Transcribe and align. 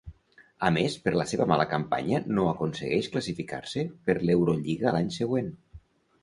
A 0.67 0.69
més 0.77 0.93
per 1.01 1.11
la 1.19 1.25
seva 1.31 1.45
mala 1.51 1.67
campanya 1.73 2.21
no 2.37 2.45
aconsegueix 2.53 3.11
classificar-se 3.17 3.85
per 4.09 4.17
l'Eurolliga 4.25 4.95
l'any 4.97 5.15
següent. 5.21 5.55